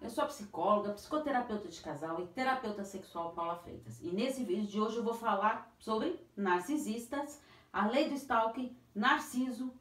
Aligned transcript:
eu 0.00 0.08
sou 0.08 0.24
psicóloga, 0.26 0.92
psicoterapeuta 0.92 1.68
de 1.68 1.80
casal 1.80 2.20
e 2.20 2.26
terapeuta 2.28 2.84
sexual 2.84 3.32
Paula 3.32 3.56
Freitas. 3.56 4.00
E 4.00 4.08
nesse 4.08 4.42
vídeo 4.44 4.66
de 4.66 4.80
hoje 4.80 4.96
eu 4.96 5.04
vou 5.04 5.14
falar 5.14 5.70
sobre 5.78 6.18
narcisistas, 6.34 7.42
a 7.72 7.86
lei 7.86 8.08
do 8.08 8.14
stalking, 8.14 8.74
narciso, 8.94 9.72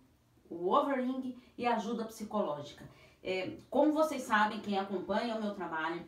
o 0.49 0.73
overring 0.73 1.37
e 1.57 1.65
ajuda 1.65 2.05
psicológica. 2.05 2.83
É, 3.23 3.57
como 3.69 3.93
vocês 3.93 4.23
sabem, 4.23 4.59
quem 4.59 4.77
acompanha 4.77 5.35
o 5.35 5.41
meu 5.41 5.53
trabalho, 5.53 6.05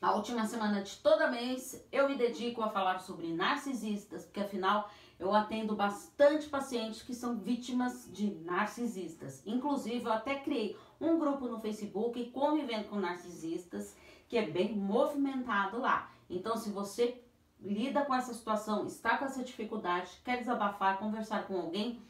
a 0.00 0.14
última 0.14 0.46
semana 0.46 0.82
de 0.82 0.96
toda 0.96 1.30
mês 1.30 1.84
eu 1.90 2.08
me 2.08 2.16
dedico 2.16 2.62
a 2.62 2.68
falar 2.68 3.00
sobre 3.00 3.32
narcisistas, 3.32 4.24
porque 4.24 4.40
afinal 4.40 4.90
eu 5.18 5.32
atendo 5.32 5.76
bastante 5.76 6.48
pacientes 6.48 7.02
que 7.02 7.14
são 7.14 7.36
vítimas 7.36 8.08
de 8.12 8.34
narcisistas. 8.44 9.40
Inclusive, 9.46 10.04
eu 10.04 10.12
até 10.12 10.34
criei 10.34 10.76
um 11.02 11.18
grupo 11.18 11.48
no 11.48 11.58
Facebook 11.58 12.30
convivendo 12.30 12.88
com 12.88 12.96
narcisistas, 12.96 13.96
que 14.28 14.38
é 14.38 14.46
bem 14.48 14.74
movimentado 14.74 15.78
lá. 15.78 16.10
Então, 16.30 16.56
se 16.56 16.70
você 16.70 17.22
lida 17.60 18.04
com 18.04 18.14
essa 18.14 18.32
situação, 18.32 18.86
está 18.86 19.18
com 19.18 19.24
essa 19.24 19.42
dificuldade, 19.42 20.10
quer 20.24 20.38
desabafar, 20.38 20.98
conversar 20.98 21.46
com 21.46 21.56
alguém, 21.56 22.00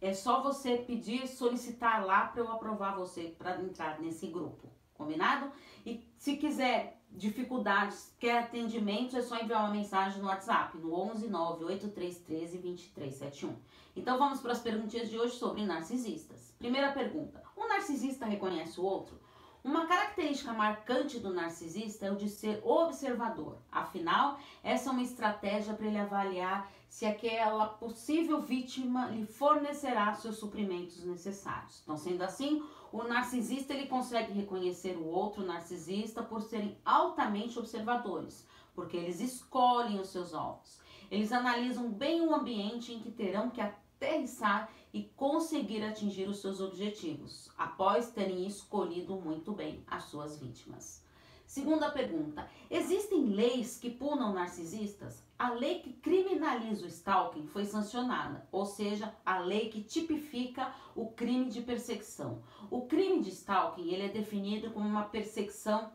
é 0.00 0.12
só 0.12 0.42
você 0.42 0.76
pedir, 0.76 1.26
solicitar 1.26 2.04
lá 2.04 2.26
para 2.26 2.42
eu 2.42 2.50
aprovar 2.50 2.96
você 2.96 3.34
para 3.38 3.60
entrar 3.60 4.00
nesse 4.00 4.26
grupo. 4.26 4.68
Combinado? 4.94 5.50
E 5.84 6.06
se 6.16 6.36
quiser 6.36 7.00
dificuldades, 7.10 8.14
quer 8.18 8.38
atendimento, 8.38 9.16
é 9.16 9.22
só 9.22 9.38
enviar 9.38 9.64
uma 9.64 9.72
mensagem 9.72 10.20
no 10.20 10.28
WhatsApp, 10.28 10.78
no 10.78 10.94
11 10.94 11.28
98313 11.28 12.58
2371. 12.58 13.56
Então 13.94 14.18
vamos 14.18 14.40
para 14.40 14.52
as 14.52 14.60
perguntinhas 14.60 15.10
de 15.10 15.18
hoje 15.18 15.36
sobre 15.36 15.64
narcisistas. 15.64 16.54
Primeira 16.58 16.92
pergunta: 16.92 17.42
narcisista 17.82 18.26
reconhece 18.26 18.80
o 18.80 18.84
outro? 18.84 19.18
Uma 19.64 19.86
característica 19.86 20.52
marcante 20.52 21.18
do 21.18 21.34
narcisista 21.34 22.06
é 22.06 22.12
o 22.12 22.16
de 22.16 22.28
ser 22.28 22.60
observador. 22.64 23.58
Afinal, 23.70 24.38
essa 24.62 24.88
é 24.88 24.92
uma 24.92 25.02
estratégia 25.02 25.74
para 25.74 25.86
ele 25.86 25.98
avaliar 25.98 26.70
se 26.88 27.04
aquela 27.04 27.66
possível 27.66 28.40
vítima 28.40 29.06
lhe 29.06 29.26
fornecerá 29.26 30.14
seus 30.14 30.36
suprimentos 30.36 31.04
necessários. 31.04 31.80
Então, 31.82 31.96
sendo 31.96 32.22
assim, 32.22 32.62
o 32.92 33.02
narcisista 33.02 33.74
ele 33.74 33.88
consegue 33.88 34.32
reconhecer 34.32 34.96
o 34.96 35.06
outro 35.06 35.44
narcisista 35.44 36.22
por 36.22 36.42
serem 36.42 36.76
altamente 36.84 37.58
observadores, 37.58 38.46
porque 38.74 38.96
eles 38.96 39.20
escolhem 39.20 39.98
os 39.98 40.08
seus 40.08 40.34
alvos. 40.34 40.80
Eles 41.10 41.32
analisam 41.32 41.90
bem 41.90 42.20
o 42.20 42.34
ambiente 42.34 42.92
em 42.92 43.00
que 43.00 43.10
terão 43.10 43.50
que 43.50 43.60
aterrissar 44.02 44.68
e 44.92 45.04
conseguir 45.16 45.82
atingir 45.82 46.28
os 46.28 46.40
seus 46.40 46.60
objetivos, 46.60 47.48
após 47.56 48.10
terem 48.10 48.46
escolhido 48.46 49.14
muito 49.16 49.52
bem 49.52 49.82
as 49.86 50.04
suas 50.04 50.38
vítimas. 50.38 51.02
Segunda 51.46 51.90
pergunta: 51.90 52.48
existem 52.70 53.26
leis 53.26 53.78
que 53.78 53.90
punam 53.90 54.32
narcisistas? 54.32 55.22
A 55.38 55.50
lei 55.50 55.80
que 55.80 55.92
criminaliza 55.92 56.84
o 56.84 56.88
stalking 56.88 57.46
foi 57.46 57.64
sancionada, 57.64 58.46
ou 58.50 58.64
seja, 58.64 59.14
a 59.24 59.38
lei 59.38 59.68
que 59.68 59.82
tipifica 59.82 60.74
o 60.94 61.06
crime 61.08 61.50
de 61.50 61.60
perseguição. 61.62 62.42
O 62.70 62.82
crime 62.82 63.22
de 63.22 63.30
stalking 63.30 63.88
ele 63.88 64.04
é 64.04 64.08
definido 64.08 64.70
como 64.70 64.88
uma 64.88 65.04
perseguição 65.04 65.90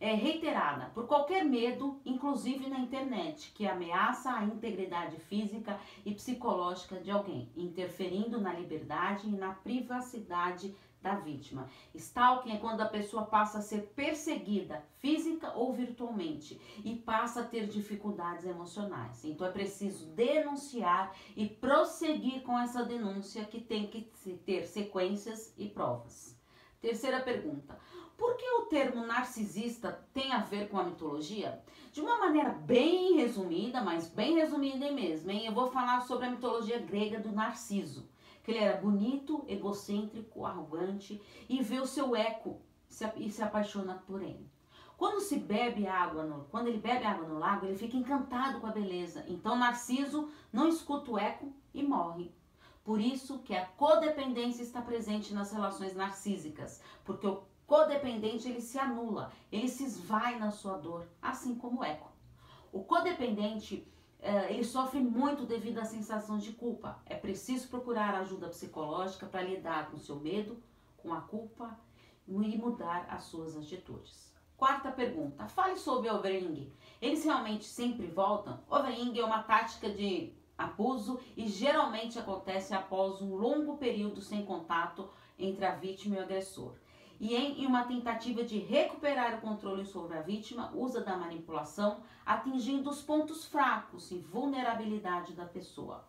é, 0.00 0.14
reiterada 0.14 0.86
por 0.94 1.06
qualquer 1.06 1.44
medo, 1.44 2.00
inclusive 2.04 2.68
na 2.68 2.80
internet, 2.80 3.52
que 3.52 3.66
ameaça 3.66 4.32
a 4.32 4.44
integridade 4.44 5.20
física 5.20 5.78
e 6.04 6.14
psicológica 6.14 6.98
de 6.98 7.10
alguém, 7.10 7.52
interferindo 7.54 8.40
na 8.40 8.54
liberdade 8.54 9.28
e 9.28 9.32
na 9.32 9.52
privacidade 9.52 10.74
da 11.02 11.14
vítima. 11.14 11.68
Stalking 11.94 12.52
é 12.52 12.58
quando 12.58 12.82
a 12.82 12.86
pessoa 12.86 13.24
passa 13.24 13.58
a 13.58 13.62
ser 13.62 13.92
perseguida 13.94 14.84
física 14.98 15.52
ou 15.54 15.72
virtualmente 15.72 16.60
e 16.84 16.94
passa 16.94 17.40
a 17.40 17.44
ter 17.44 17.66
dificuldades 17.66 18.44
emocionais. 18.44 19.24
Então 19.24 19.46
é 19.46 19.50
preciso 19.50 20.06
denunciar 20.10 21.14
e 21.34 21.46
prosseguir 21.46 22.42
com 22.42 22.58
essa 22.58 22.84
denúncia 22.84 23.44
que 23.44 23.60
tem 23.60 23.86
que 23.86 24.02
ter 24.44 24.66
sequências 24.66 25.54
e 25.56 25.68
provas. 25.68 26.39
Terceira 26.80 27.20
pergunta: 27.20 27.78
por 28.16 28.36
que 28.36 28.48
o 28.50 28.66
termo 28.66 29.06
narcisista 29.06 30.02
tem 30.14 30.32
a 30.32 30.40
ver 30.40 30.68
com 30.68 30.78
a 30.78 30.84
mitologia? 30.84 31.62
De 31.92 32.00
uma 32.00 32.18
maneira 32.18 32.50
bem 32.50 33.16
resumida, 33.16 33.82
mas 33.82 34.08
bem 34.08 34.36
resumida 34.36 34.90
mesmo, 34.90 35.30
hein? 35.30 35.46
Eu 35.46 35.52
vou 35.52 35.70
falar 35.70 36.00
sobre 36.00 36.26
a 36.26 36.30
mitologia 36.30 36.78
grega 36.78 37.18
do 37.18 37.32
Narciso. 37.32 38.08
Que 38.42 38.52
ele 38.52 38.60
era 38.60 38.80
bonito, 38.80 39.44
egocêntrico, 39.46 40.46
arrogante 40.46 41.20
e 41.48 41.62
vê 41.62 41.78
o 41.80 41.86
seu 41.86 42.16
eco 42.16 42.62
e 43.16 43.30
se 43.30 43.42
apaixona 43.42 44.02
por 44.06 44.22
ele. 44.22 44.50
Quando 44.96 45.20
se 45.20 45.38
bebe 45.38 45.86
água, 45.86 46.24
no, 46.24 46.44
quando 46.44 46.68
ele 46.68 46.78
bebe 46.78 47.04
água 47.04 47.26
no 47.26 47.38
lago, 47.38 47.66
ele 47.66 47.76
fica 47.76 47.96
encantado 47.96 48.60
com 48.60 48.66
a 48.66 48.72
beleza. 48.72 49.24
Então 49.28 49.56
Narciso 49.56 50.30
não 50.52 50.68
escuta 50.68 51.10
o 51.10 51.18
eco 51.18 51.52
e 51.72 51.82
morre. 51.82 52.34
Por 52.84 53.00
isso 53.00 53.40
que 53.40 53.54
a 53.54 53.66
codependência 53.66 54.62
está 54.62 54.80
presente 54.80 55.34
nas 55.34 55.52
relações 55.52 55.94
narcísicas, 55.94 56.82
porque 57.04 57.26
o 57.26 57.42
codependente 57.66 58.48
ele 58.48 58.60
se 58.60 58.78
anula, 58.78 59.32
ele 59.52 59.68
se 59.68 59.84
esvai 59.84 60.38
na 60.38 60.50
sua 60.50 60.76
dor, 60.76 61.06
assim 61.20 61.54
como 61.54 61.80
o 61.80 61.84
eco. 61.84 62.10
O 62.72 62.82
codependente 62.82 63.86
eh, 64.22 64.52
ele 64.52 64.64
sofre 64.64 65.00
muito 65.00 65.44
devido 65.44 65.78
à 65.78 65.84
sensação 65.84 66.38
de 66.38 66.52
culpa. 66.52 67.00
É 67.06 67.14
preciso 67.14 67.68
procurar 67.68 68.14
ajuda 68.14 68.48
psicológica 68.48 69.26
para 69.26 69.42
lidar 69.42 69.90
com 69.90 69.98
seu 69.98 70.16
medo, 70.16 70.62
com 70.96 71.12
a 71.12 71.20
culpa 71.20 71.78
e 72.26 72.58
mudar 72.58 73.06
as 73.10 73.24
suas 73.24 73.56
atitudes. 73.56 74.30
Quarta 74.56 74.92
pergunta. 74.92 75.48
Fale 75.48 75.76
sobre 75.76 76.10
overring. 76.10 76.70
Eles 77.00 77.24
realmente 77.24 77.64
sempre 77.64 78.06
voltam? 78.06 78.60
Overring 78.68 79.18
é 79.18 79.24
uma 79.24 79.42
tática 79.42 79.88
de 79.88 80.34
abuso 80.64 81.18
e 81.36 81.48
geralmente 81.48 82.18
acontece 82.18 82.74
após 82.74 83.20
um 83.20 83.34
longo 83.34 83.76
período 83.76 84.20
sem 84.20 84.44
contato 84.44 85.08
entre 85.38 85.64
a 85.64 85.74
vítima 85.74 86.16
e 86.16 86.18
o 86.18 86.22
agressor 86.22 86.74
e 87.20 87.36
em 87.36 87.66
uma 87.66 87.84
tentativa 87.84 88.42
de 88.42 88.58
recuperar 88.58 89.36
o 89.36 89.40
controle 89.42 89.84
sobre 89.84 90.16
a 90.16 90.22
vítima, 90.22 90.72
usa 90.74 91.02
da 91.02 91.18
manipulação, 91.18 91.98
atingindo 92.24 92.88
os 92.88 93.02
pontos 93.02 93.44
fracos 93.44 94.10
e 94.10 94.18
vulnerabilidade 94.18 95.34
da 95.34 95.44
pessoa. 95.44 96.02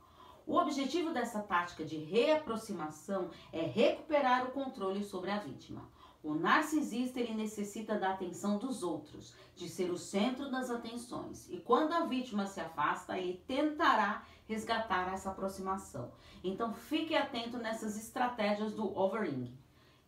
O 0.47 0.55
objetivo 0.55 1.11
dessa 1.11 1.41
tática 1.41 1.83
de 1.83 1.97
reaproximação 1.97 3.29
é 3.51 3.61
recuperar 3.61 4.45
o 4.45 4.51
controle 4.51 5.03
sobre 5.03 5.31
a 5.31 5.37
vítima. 5.37 5.81
O 6.23 6.33
narcisista 6.35 7.19
ele 7.19 7.33
necessita 7.33 7.97
da 7.97 8.11
atenção 8.11 8.57
dos 8.57 8.83
outros, 8.83 9.33
de 9.55 9.67
ser 9.67 9.89
o 9.91 9.97
centro 9.97 10.51
das 10.51 10.69
atenções. 10.69 11.49
E 11.49 11.57
quando 11.57 11.93
a 11.93 12.05
vítima 12.05 12.45
se 12.45 12.59
afasta, 12.59 13.17
ele 13.17 13.41
tentará 13.47 14.23
resgatar 14.47 15.13
essa 15.13 15.31
aproximação. 15.31 16.11
Então 16.43 16.73
fique 16.73 17.15
atento 17.15 17.57
nessas 17.57 17.97
estratégias 17.97 18.73
do 18.73 18.97
overring 18.97 19.51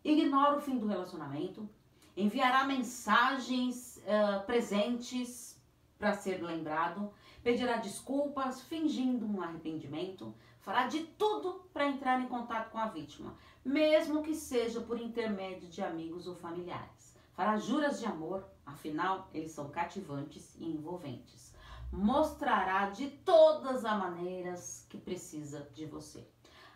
ignora 0.04 0.58
o 0.58 0.62
fim 0.62 0.78
do 0.78 0.88
relacionamento, 0.88 1.68
enviará 2.16 2.66
mensagens 2.66 3.98
uh, 4.06 4.46
presentes 4.46 5.58
para 5.98 6.14
ser 6.14 6.44
lembrado, 6.44 7.12
pedirá 7.44 7.78
desculpas, 7.78 8.62
fingindo 8.62 9.26
um 9.26 9.42
arrependimento, 9.42 10.34
fará 10.62 10.88
de 10.88 11.02
tudo 11.04 11.66
para 11.74 11.88
entrar 11.88 12.22
em 12.22 12.28
contato 12.28 12.72
com 12.72 12.78
a 12.78 12.88
vítima, 12.88 13.36
mesmo 13.64 14.24
que 14.24 14.34
seja 14.34 14.80
por 14.80 15.00
intermédio 15.00 15.68
de 15.68 15.82
amigos 15.82 16.26
ou 16.26 16.36
familiares. 16.36 17.14
Fará 17.34 17.58
juras 17.58 18.00
de 18.00 18.06
amor, 18.06 18.48
afinal, 18.66 19.30
eles 19.34 19.52
são 19.52 19.70
cativantes 19.70 20.56
e 20.58 20.66
envolventes. 20.66 21.54
Mostrará 21.92 22.90
de 22.90 23.08
todas 23.08 23.84
as 23.84 24.00
maneiras 24.00 24.88
que 24.90 24.98
precisa 24.98 25.68
de 25.74 25.86
você. 25.86 26.26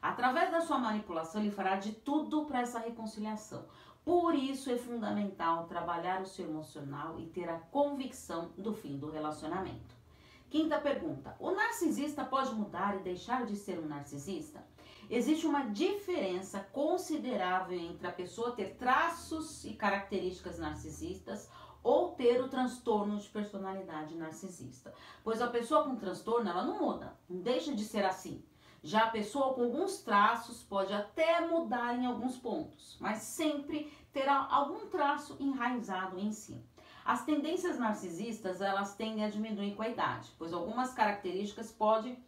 Através 0.02 0.52
da 0.52 0.62
sua 0.62 0.78
manipulação, 0.78 1.42
ele 1.42 1.52
fará 1.52 1.76
de 1.76 1.92
tudo 1.92 2.46
para 2.46 2.62
essa 2.62 2.80
reconciliação. 2.80 3.66
Por 4.04 4.36
isso 4.36 4.70
é 4.70 4.78
fundamental 4.78 5.66
trabalhar 5.66 6.22
o 6.22 6.26
seu 6.26 6.48
emocional 6.48 7.20
e 7.20 7.26
ter 7.26 7.50
a 7.50 7.60
convicção 7.60 8.52
do 8.58 8.74
fim 8.74 8.98
do 8.98 9.10
relacionamento. 9.10 9.98
Quinta 10.50 10.80
pergunta: 10.80 11.36
o 11.40 11.52
narcisista 11.52 12.24
pode 12.24 12.54
mudar 12.56 12.96
e 12.96 13.04
deixar 13.04 13.46
de 13.46 13.56
ser 13.56 13.80
um 13.80 13.88
narcisista? 13.88 14.66
Existe 15.10 15.46
uma 15.46 15.70
diferença 15.70 16.60
considerável 16.72 17.80
entre 17.80 18.08
a 18.08 18.12
pessoa 18.12 18.52
ter 18.52 18.76
traços 18.76 19.64
e 19.64 19.74
características 19.74 20.60
narcisistas 20.60 21.50
ou 21.82 22.12
ter 22.12 22.42
o 22.42 22.50
transtorno 22.50 23.18
de 23.18 23.30
personalidade 23.30 24.18
narcisista. 24.18 24.94
Pois 25.24 25.42
a 25.42 25.48
pessoa 25.48 25.86
com 25.86 25.96
transtorno, 25.96 26.50
ela 26.50 26.66
não 26.66 26.80
muda, 26.80 27.18
não 27.30 27.42
deixa 27.42 27.74
de 27.74 27.84
ser 27.84 28.04
assim. 28.04 28.44
Já 28.84 29.06
a 29.06 29.12
pessoa 29.12 29.54
com 29.54 29.64
alguns 29.64 30.02
traços 30.02 30.64
pode 30.64 30.94
até 30.94 31.46
mudar 31.48 31.98
em 31.98 32.06
alguns 32.06 32.38
pontos, 32.38 32.98
mas 33.00 33.20
sempre 33.20 33.92
terá 34.14 34.48
algum 34.50 34.88
traço 34.88 35.36
enraizado 35.40 36.20
em 36.20 36.32
si. 36.32 36.64
As 37.08 37.24
tendências 37.24 37.80
narcisistas, 37.80 38.60
elas 38.60 38.94
tendem 38.94 39.24
a 39.24 39.30
diminuir 39.30 39.76
com 39.76 39.82
a 39.82 39.88
idade, 39.88 40.30
pois 40.38 40.52
algumas 40.52 40.94
características 40.94 41.72
podem 41.72 42.22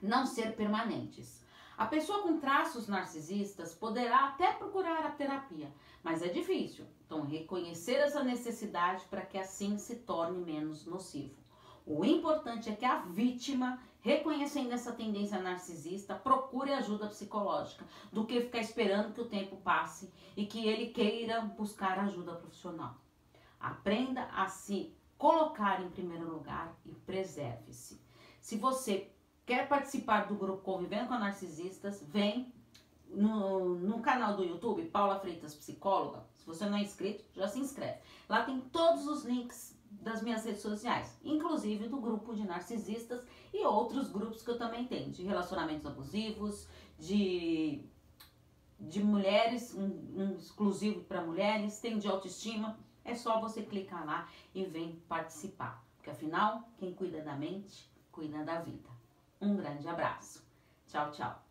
não 0.00 0.24
ser 0.24 0.56
permanentes. 0.56 1.44
A 1.76 1.84
pessoa 1.84 2.22
com 2.22 2.40
traços 2.40 2.88
narcisistas 2.88 3.74
poderá 3.74 4.28
até 4.28 4.50
procurar 4.52 5.04
a 5.04 5.10
terapia, 5.10 5.70
mas 6.02 6.22
é 6.22 6.28
difícil. 6.28 6.86
Então, 7.04 7.20
reconhecer 7.26 7.96
essa 7.96 8.24
necessidade 8.24 9.04
para 9.10 9.20
que 9.20 9.36
assim 9.36 9.76
se 9.76 9.96
torne 9.96 10.42
menos 10.42 10.86
nocivo. 10.86 11.36
O 11.84 12.02
importante 12.02 12.70
é 12.70 12.74
que 12.74 12.86
a 12.86 13.00
vítima, 13.00 13.78
reconhecendo 14.00 14.72
essa 14.72 14.92
tendência 14.92 15.38
narcisista, 15.38 16.14
procure 16.14 16.72
ajuda 16.72 17.08
psicológica, 17.08 17.84
do 18.10 18.24
que 18.24 18.40
ficar 18.40 18.60
esperando 18.60 19.12
que 19.12 19.20
o 19.20 19.28
tempo 19.28 19.58
passe 19.58 20.10
e 20.34 20.46
que 20.46 20.66
ele 20.66 20.86
queira 20.86 21.42
buscar 21.42 21.98
ajuda 21.98 22.36
profissional. 22.36 22.96
Aprenda 23.60 24.24
a 24.32 24.46
se 24.48 24.94
colocar 25.18 25.82
em 25.82 25.90
primeiro 25.90 26.30
lugar 26.30 26.76
e 26.84 26.92
preserve-se. 26.92 28.00
Se 28.40 28.56
você 28.56 29.10
quer 29.44 29.68
participar 29.68 30.26
do 30.26 30.34
grupo 30.34 30.62
Convivendo 30.62 31.08
com 31.08 31.18
Narcisistas, 31.18 32.02
vem 32.08 32.52
no, 33.08 33.76
no 33.76 34.00
canal 34.00 34.36
do 34.36 34.44
YouTube, 34.44 34.84
Paula 34.86 35.18
Freitas 35.18 35.54
Psicóloga. 35.54 36.24
Se 36.34 36.46
você 36.46 36.66
não 36.66 36.76
é 36.76 36.82
inscrito, 36.82 37.24
já 37.34 37.48
se 37.48 37.58
inscreve. 37.58 37.98
Lá 38.28 38.44
tem 38.44 38.60
todos 38.60 39.06
os 39.06 39.24
links 39.24 39.76
das 39.90 40.22
minhas 40.22 40.44
redes 40.44 40.62
sociais, 40.62 41.16
inclusive 41.24 41.88
do 41.88 41.98
grupo 41.98 42.34
de 42.34 42.44
narcisistas 42.44 43.24
e 43.52 43.64
outros 43.64 44.10
grupos 44.10 44.42
que 44.42 44.50
eu 44.50 44.58
também 44.58 44.86
tenho, 44.86 45.10
de 45.10 45.22
relacionamentos 45.22 45.86
abusivos, 45.86 46.68
de, 46.98 47.84
de 48.78 49.02
mulheres, 49.02 49.74
um, 49.74 49.86
um 50.16 50.36
exclusivo 50.36 51.02
para 51.04 51.24
mulheres, 51.24 51.80
tem 51.80 51.98
de 51.98 52.08
autoestima. 52.08 52.78
É 53.06 53.14
só 53.14 53.40
você 53.40 53.62
clicar 53.62 54.04
lá 54.04 54.28
e 54.52 54.64
vem 54.64 54.96
participar. 55.08 55.84
Porque 55.96 56.10
afinal, 56.10 56.68
quem 56.76 56.92
cuida 56.92 57.22
da 57.22 57.36
mente, 57.36 57.88
cuida 58.10 58.42
da 58.44 58.60
vida. 58.60 58.90
Um 59.40 59.56
grande 59.56 59.88
abraço. 59.88 60.44
Tchau, 60.88 61.12
tchau. 61.12 61.45